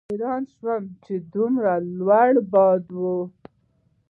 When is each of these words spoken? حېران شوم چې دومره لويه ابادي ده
حېران 0.11 0.43
شوم 0.55 0.83
چې 1.03 1.13
دومره 1.33 1.73
لويه 1.99 2.35
ابادي 2.41 2.95
ده 2.99 3.15